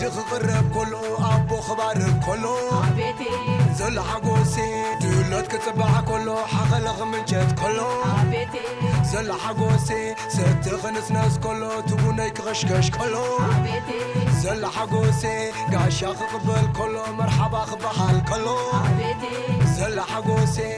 [0.01, 3.29] تخضر بكله أبو خضار بكله عبيتي
[3.75, 7.89] زل حقوسي دولت كتبع كله حغلغ من جد كله
[8.19, 8.65] عبيتي
[9.03, 17.59] زل حقوسي ستغنس ناس كله تبونيك غشكش كله عبيتي زل حقوسي قاشا خقبل كله مرحبا
[17.59, 20.73] خبحال كله عبيتي زل حقوسي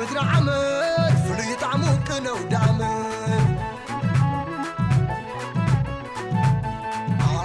[0.00, 3.48] ምድሪ ዓመት ፍሉይ ጣዕሙ ቅነው ዳዓመት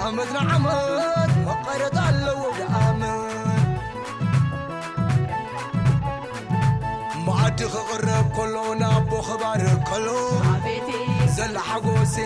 [0.06, 3.68] ዓመትና ዓመት መቐረት ኣለዎ ዳዓመት
[7.26, 10.08] መዓዲ ክቕረብ ከሎ ናቦ ኽባርብ ከሎ
[11.36, 12.16] ዘላ ሓጎሴ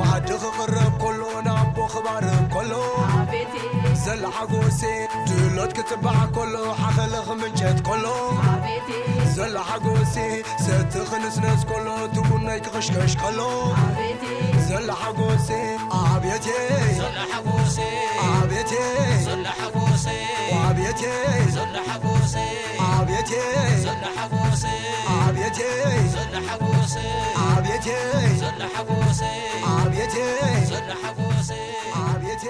[0.00, 2.72] መዓዲ ክቕረብ ከሎ ናቦ ኽባርብ ከሎ
[4.04, 4.82] ዘላ ሓጎሴ
[5.29, 8.05] ድሎት ክፅባዕ ከሎ ሓኸለ ክምንጨት ከሎ
[8.53, 8.89] አቤቴ
[9.35, 10.15] ዘላ ሓጎሴ
[10.65, 13.39] ሰቲ ክንስነስ ከሎ ትቡነይ ክኽሽከሽ ከሎ
[13.85, 14.23] አቤቴ
[14.69, 15.49] ዘላ ሓጎሴ
[16.01, 16.47] ኣብየቴ
[17.33, 17.89] حبوسي
[18.33, 18.73] ኣብየቴ
[19.25, 20.19] زل حبوسي
[20.63, 21.01] ኣብየቴ
[21.55, 22.47] زل حبوسي
[22.87, 23.31] ኣብየቴ
[23.83, 24.77] زل حبوسي
[25.17, 25.59] ኣብየቴ
[26.13, 27.07] زل حبوسي
[27.47, 27.87] ኣብየቴ
[28.41, 29.33] زل حبوسي
[29.75, 30.15] ኣብየቴ
[30.71, 31.61] زل حبوسي
[32.05, 32.45] ኣብየቴ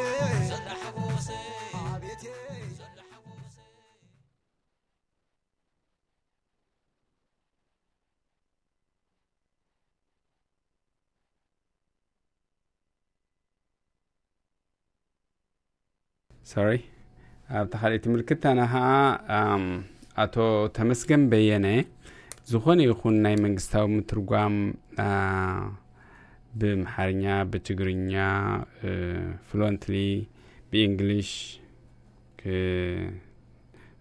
[16.51, 16.70] ሶሪ
[17.59, 18.86] ኣብቲ ካልእቲ ምልክታና ከዓ
[19.38, 19.64] ኣም፣
[20.22, 20.36] ኣቶ
[20.76, 21.66] ተመስገን በየነ
[22.51, 24.55] ዝኾነ ይኹን ናይ መንግስታዊ ምትርጓም
[26.61, 28.12] ብምሓርኛ ብትግርኛ
[29.49, 29.94] ፍሉንትሊ
[30.70, 31.30] ብእንግሊሽ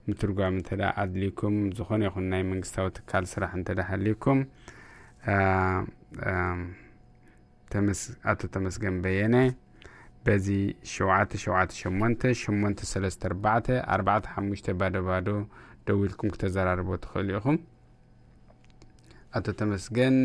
[0.10, 0.70] ምትርጓም እንተ
[1.04, 4.41] ኣድሊኩም ዝኾነ ይኹን ናይ መንግስታዊ ትካል ስራሕ እንተ ሃልይኩም
[8.32, 9.36] ኣቶ ተመስገን በየነ
[10.26, 10.47] በዚ
[10.93, 15.28] ሸውዓተ ሸውዓተ ሸሞንተ ሸሞንተ ሰለስተ ኣርባዕተ ኣርባዕተ ሓሙሽተ ባዶ ባዶ
[15.88, 17.57] ደው ኢልኩም ክተዘራርቦ ትኽእሉ ኢኹም።
[19.38, 20.15] ኣቶ ተመስገን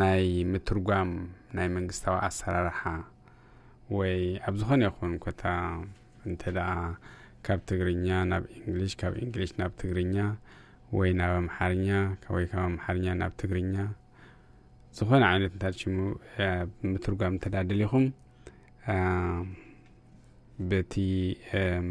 [0.00, 1.10] ናይ ምትርጓም
[1.56, 2.80] ናይ መንግስታዊ ኣሰራርሓ
[3.98, 4.16] ወይ
[4.48, 5.42] ኣብ ዝኾነ ይኹን ኮታ
[6.28, 6.70] እንተ ደኣ
[7.46, 10.16] ካብ ትግርኛ ናብ እንግሊሽ ካብ እንግሊሽ ናብ ትግርኛ
[10.98, 11.88] ወይ ናብ ኣምሓርኛ
[12.34, 13.74] ወይ ካብ ኣምሓርኛ ናብ ትግርኛ
[14.98, 15.96] ዝኾነ ዓይነት እንታይ ሽሙ
[16.92, 18.16] ምትርጓም እንተዳደሊኹም አ፣
[20.62, 20.94] በቲ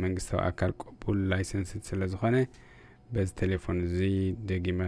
[0.02, 2.38] መንግስታዊ ኣካል ቅቡል ላይሰንስን ስለ ዝኾነ
[3.12, 4.00] በዚ ቴሌፎን እዚ
[4.50, 4.82] ደጊመ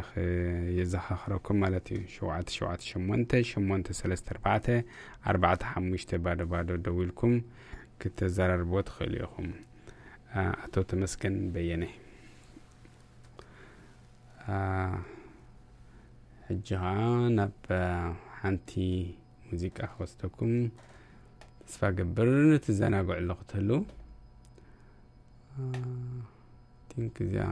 [0.78, 4.68] የዘኻኽረኩም ማለት እዩ። ሸውዓተ ሸውዓተ ሸሞንተ ሸሞንተ ሰለስተ ኣርባዕተ
[5.32, 7.34] ኣርባዕተ ሓሙሽተ ባዶ ባዶ ደው ኢልኩም
[8.02, 9.49] ክተዘራርቦ ትኽእሉ ኢኹም።
[10.56, 11.84] ኣቶ ተመስገን በየነ።
[16.47, 16.86] ሕጂ ከዓ
[17.38, 17.66] ናብ
[18.38, 18.72] ሓንቲ
[19.49, 20.54] ሙዚቃ ክወስደኩም
[21.72, 22.30] ተስፋ ገብር
[22.63, 23.69] ትዘናግዕሉ ክትህሉ
[26.91, 27.45] ቲንክ እዚኣ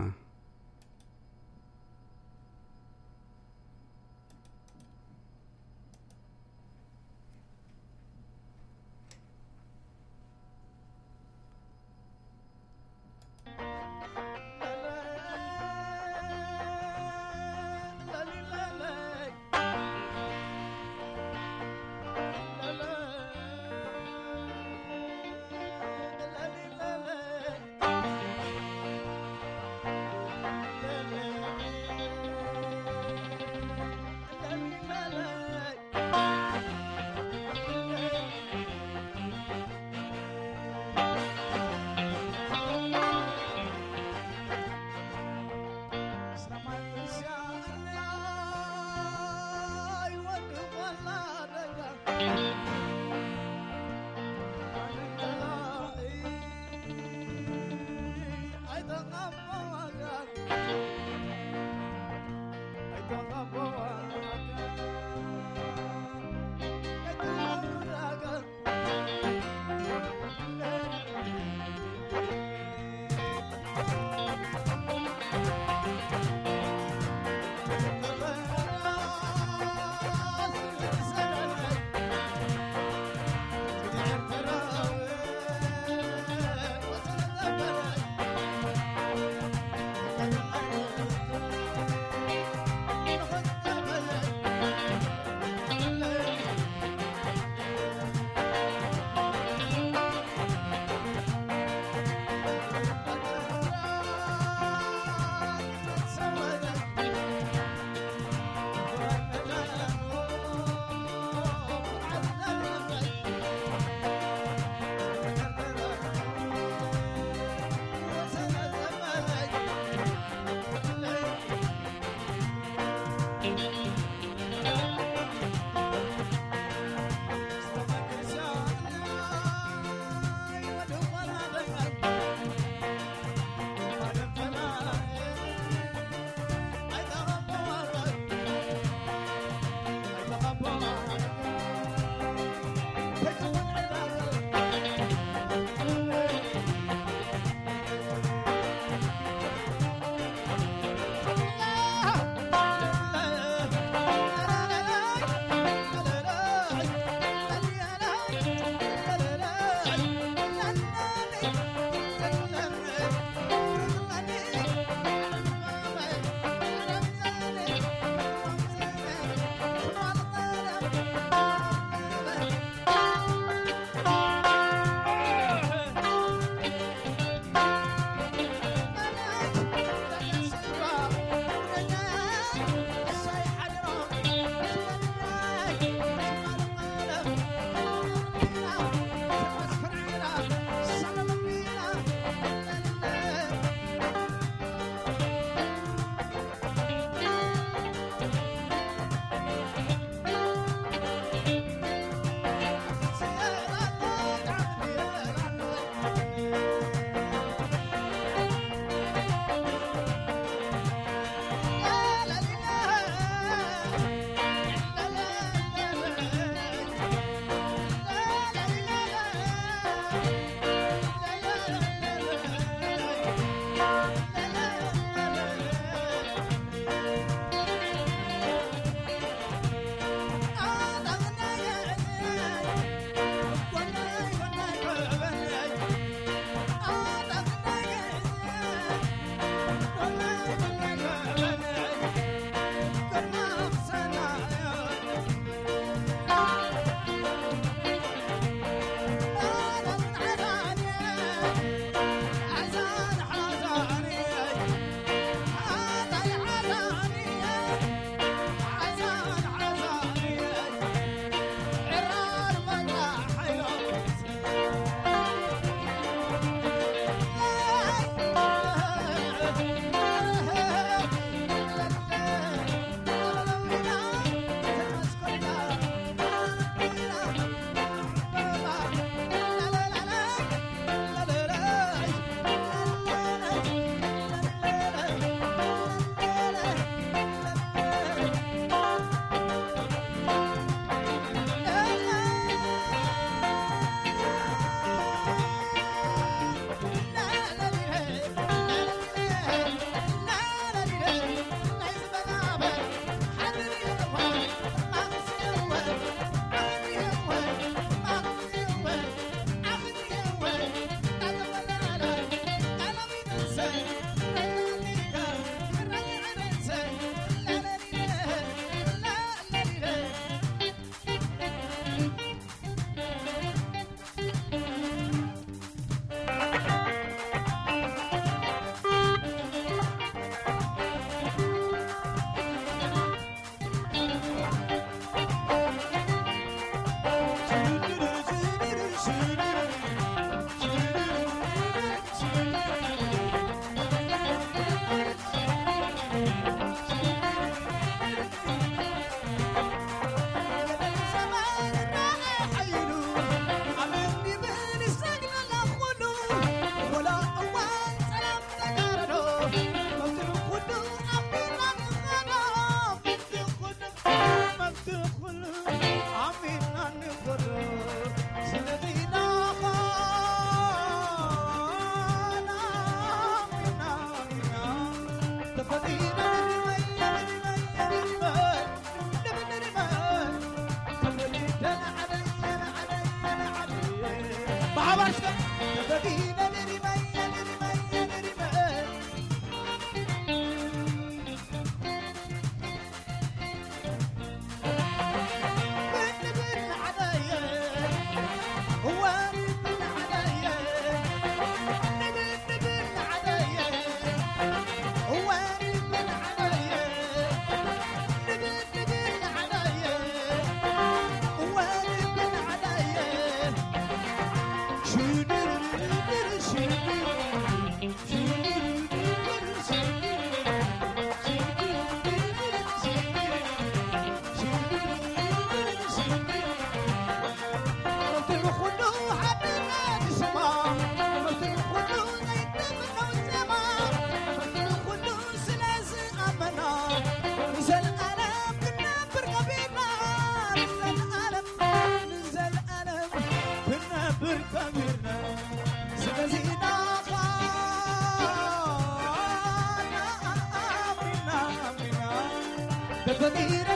[453.20, 453.69] जगदीर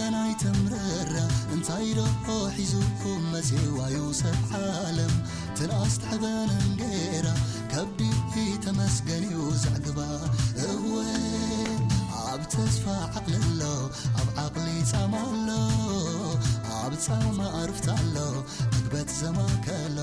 [0.00, 1.16] ከናይ ተምረራ
[1.54, 4.52] እንታይ ደኦ ሒዙኩም መጺዋዩ ሰብ
[4.84, 5.12] ዓለም?
[5.56, 7.26] ትንኣስ ትሕበንን ጌራ
[7.72, 8.00] ከብዲ
[8.64, 9.34] ተመስገንዩ
[9.64, 9.98] ዘዕግባ
[10.68, 10.94] እወ
[12.22, 12.84] ኣብ ተስፋ
[13.18, 13.62] ዓቕሊሎ
[14.20, 15.50] ኣብ ዓቕሊ ጻማኣሎ
[16.80, 18.16] ኣብ ጻማ ዕርፍታኣሎ
[18.76, 19.98] እግበት ዘማከሎ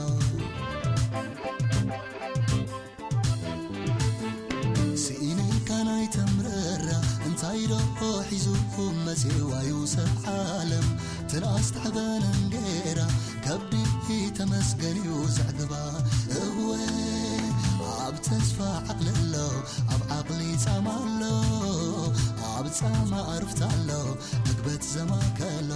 [7.71, 7.99] ደሆ
[8.29, 10.87] ሒዙኩም መሴዋዩ ሰብ ዓለም
[11.31, 12.99] ትንኣስ ትሕበነን ጌራ
[13.45, 13.73] ከብዲ
[14.37, 15.73] ተመስገን እዩ ዘዕግባ
[16.41, 16.69] እወ
[18.07, 18.57] ኣብ ተስፋ
[18.91, 19.35] ዓቕሊ ኣሎ
[19.93, 21.23] ኣብ ዓቕሊ ፃማ ኣሎ
[22.55, 23.89] ኣብ ፃማ ኣርፍታ ኣሎ
[24.49, 25.71] እግበት ዘማከሎ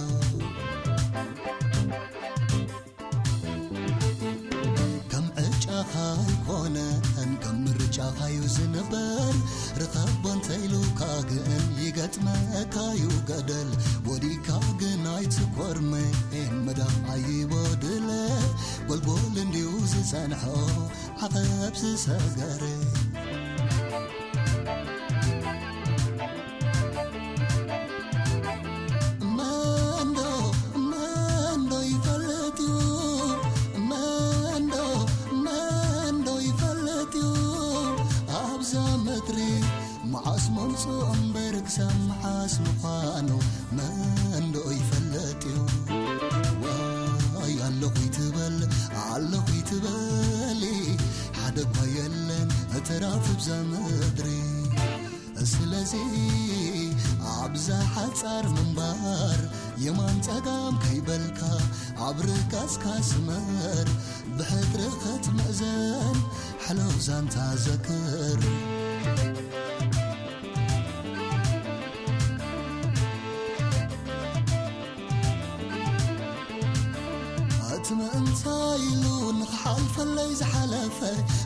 [8.12, 9.34] ፀሐዩ ዝነበር
[9.80, 13.70] ርታባን ተይሉ ካግእን ይገጥመካዩ ገደል
[14.08, 14.48] ወዲካ
[14.80, 15.92] ግን ኣይትኰርሜ
[16.66, 16.80] ምዳ
[17.14, 18.10] ኣይበድለ
[18.88, 20.44] ጐልጐል እንዲዩ ዝጸንሖ
[21.24, 22.62] ዓቐብ ዝሰገረ
[62.71, 63.87] ርጋጽካ ስመር
[64.37, 66.17] ብሕድሪ ኸትምእዘን
[66.65, 68.39] ሕለው ዛንታ ዘክር
[77.75, 79.03] እቲ ምእንታይ ኢሉ
[79.39, 80.99] ንኽሓልፈለይ ዝሓለፈ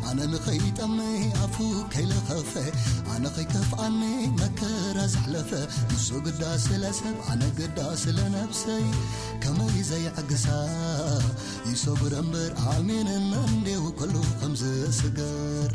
[0.09, 0.99] ኣነ ንኸይጠመ
[1.45, 1.57] ኣፉ
[1.93, 2.53] ከይለኸፈ
[3.15, 4.01] ኣነ ኸይከፍኣኒ
[4.41, 5.51] መከራ ዘሕለፈ
[5.91, 8.87] ንሱ ግዳ ስለ ሰብ ኣነ ግዳ ስለ ነብሰይ
[9.45, 10.47] ከመይ ዘይዕግሳ
[11.71, 15.71] ይሰጉር እምበር ኣሚንን እንዴው ኩሉ ከም ዝስገር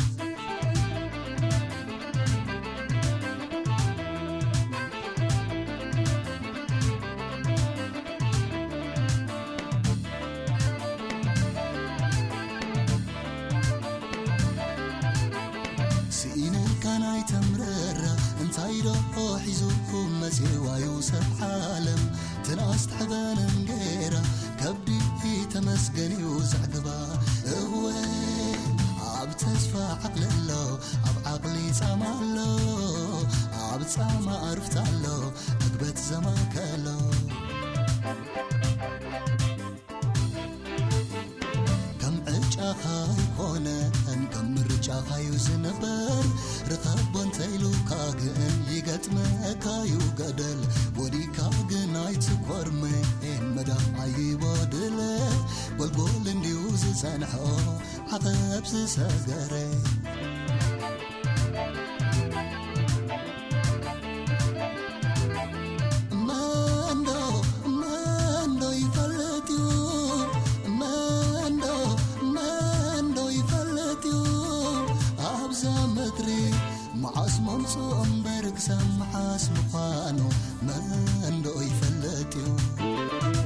[78.06, 80.20] እምበር ክሳብ መዓስ ምዃኑ
[80.68, 82.48] መንዶ ይፈልጥ እዩ?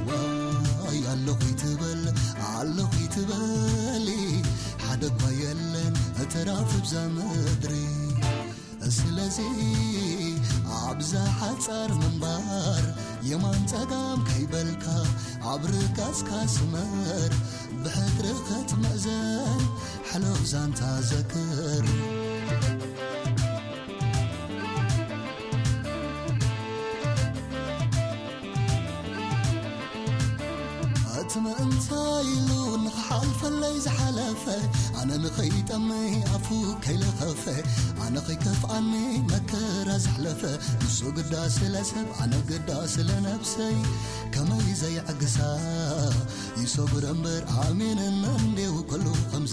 [0.08, 2.02] ዋይ ኣለኹ ይትበል
[2.52, 4.08] ኣለኹ ይትበሊ
[4.86, 5.94] ሓደ እኳ የለን
[6.24, 7.74] እተራፍ ብዛ ምድሪ
[8.96, 9.38] ስለዚ
[10.80, 12.84] ኣብዛ ሓፃር ምንባር
[13.30, 14.84] የማን ፀጋም ከይበልካ
[15.52, 17.32] ኣብ ርጋጽካ ስመር
[17.82, 19.62] ብሕድሪ ኸትምእዘን
[20.10, 21.84] ሕለው ዛንታ ዘክር
[33.66, 34.44] ንኽሓልፈለይ ዝሓለፈ
[35.00, 35.88] ኣነ ንኸይጠመ
[36.34, 36.48] ኣፉ
[36.84, 37.44] ከይለኸፈ
[38.04, 38.92] ኣነ ኸይከፍኣኒ
[39.30, 40.42] መከራ ዘሕለፈ
[40.82, 43.76] ንሱ ግዳ ስለ ሰብ ኣነ ግዳ ስለ ነብሰይ
[44.34, 45.38] ከመይ ዘይዕግሳ
[46.62, 49.44] ይሰጉር እምበር ኣሚንን እንዴው ኩሉ ከም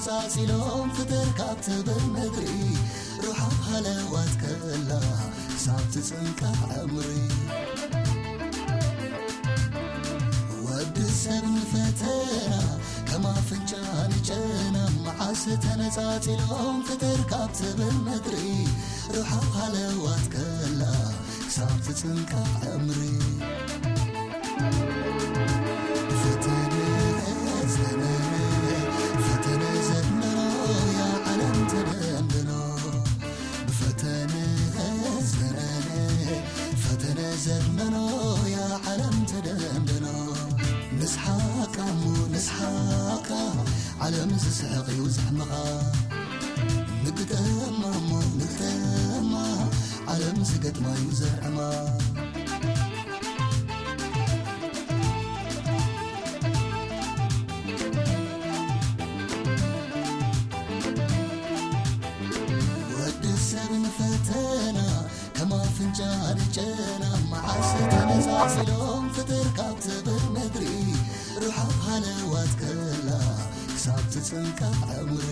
[0.00, 2.50] ተነጻጺሎም ፍጥር ካብ ትብል ምድሪ
[3.24, 4.90] ሩሓብ ሃለዋት ከላ
[5.52, 7.10] ክሳብ ትጽንቃዕ ዕምሪ
[10.66, 12.54] ወዲ ሰብ ንፈተና
[13.10, 13.72] ከም ኣፍንጫ
[14.12, 18.42] ንጨና መዓስ ተነጻጺሎም ፍጥር ካብ ትብል ምድሪ
[19.16, 20.82] ሩሓብ ሃለዋት ከላ
[21.46, 23.02] ክሳብ ትጽንቃዕ ዕምሪ
[44.35, 45.91] نص ساقي وزحمها
[47.05, 49.69] نقدامها نقدامها
[50.07, 51.97] على مسقة ما يزرعمها
[74.31, 75.30] son ka aure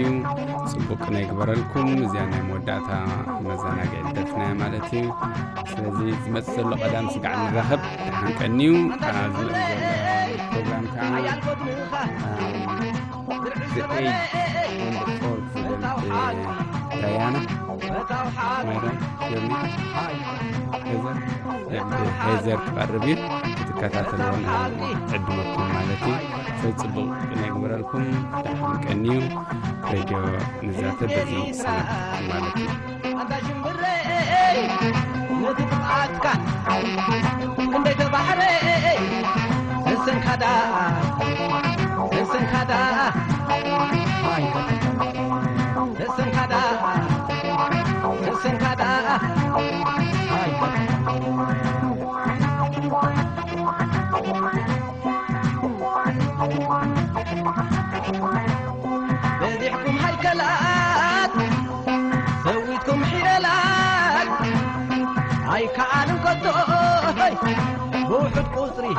[0.00, 0.08] ማለትዩ
[0.72, 2.88] ጽቡቅና ይግበረልኩም እዚኣ ናይ መወዳእታ
[3.46, 5.04] መዘናግዒ ደፍና ማለት እዩ።
[5.70, 7.82] ስለዚ ዝመፅእ ዘሎ ቀዳም ስጋዕ ንራኸብ
[8.20, 8.72] ሓንቀኒዩ
[9.12, 9.36] ኣብ
[10.50, 11.10] ፕሮግራም ከዓ
[22.64, 23.16] ክቐርብ እዩ።
[23.58, 24.44] ክትከታተልዎን
[25.14, 26.16] ዕድመኩም ማለት እዩ።
[26.60, 28.04] ሰብ ፅቡቅ ናይ ግበረልኩም
[28.44, 29.18] ዳሓንቀኒዩ
[29.92, 30.18] ሬድዮ
[30.66, 31.88] ንዛተ በዚው ሰነድ
[32.30, 32.68] ማለት እዩ።
[33.20, 33.82] ኣዳሽምረ
[35.42, 36.24] ነቲ ቅዓትካ
[37.72, 38.40] ክንደይ ተባሕረ
[68.08, 68.94] روح قصري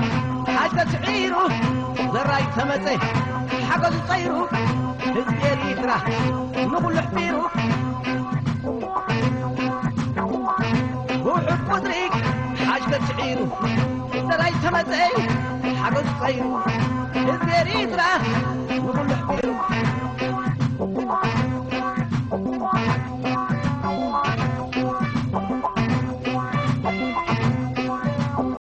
[0.58, 1.48] حتى تعيره.
[2.14, 3.00] زراي تمته
[3.70, 4.48] حقز طيره.
[5.06, 5.98] هزبير يدره
[6.58, 7.50] نقول حبيره
[11.26, 12.10] روح قصري
[12.68, 13.48] حاجة تعيره.
[14.14, 15.08] زراي تمته
[15.84, 16.64] حقز طيره.
[17.16, 18.12] هزبير يدره
[18.72, 19.56] نقول حبيره